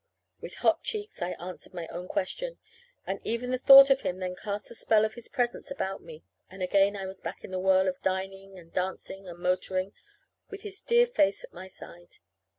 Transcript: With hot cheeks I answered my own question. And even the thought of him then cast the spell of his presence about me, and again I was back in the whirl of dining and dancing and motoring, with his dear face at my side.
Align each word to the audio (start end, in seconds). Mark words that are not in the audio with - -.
With 0.39 0.55
hot 0.65 0.81
cheeks 0.81 1.21
I 1.21 1.33
answered 1.33 1.75
my 1.75 1.85
own 1.89 2.07
question. 2.07 2.57
And 3.05 3.19
even 3.23 3.51
the 3.51 3.59
thought 3.59 3.91
of 3.91 4.01
him 4.01 4.17
then 4.17 4.33
cast 4.35 4.67
the 4.67 4.73
spell 4.73 5.05
of 5.05 5.13
his 5.13 5.27
presence 5.27 5.69
about 5.69 6.01
me, 6.01 6.23
and 6.49 6.63
again 6.63 6.95
I 6.95 7.05
was 7.05 7.21
back 7.21 7.43
in 7.43 7.51
the 7.51 7.59
whirl 7.59 7.87
of 7.87 8.01
dining 8.01 8.57
and 8.57 8.73
dancing 8.73 9.27
and 9.27 9.37
motoring, 9.37 9.93
with 10.49 10.63
his 10.63 10.81
dear 10.81 11.05
face 11.05 11.43
at 11.43 11.53
my 11.53 11.67
side. 11.67 12.17